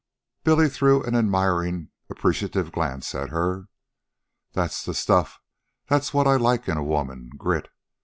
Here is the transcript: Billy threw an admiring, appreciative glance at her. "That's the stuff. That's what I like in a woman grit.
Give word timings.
Billy 0.43 0.67
threw 0.67 1.03
an 1.03 1.13
admiring, 1.15 1.89
appreciative 2.09 2.71
glance 2.71 3.13
at 3.13 3.29
her. 3.29 3.67
"That's 4.53 4.83
the 4.83 4.95
stuff. 4.95 5.39
That's 5.89 6.11
what 6.11 6.25
I 6.25 6.37
like 6.37 6.67
in 6.67 6.75
a 6.77 6.83
woman 6.83 7.29
grit. 7.37 7.69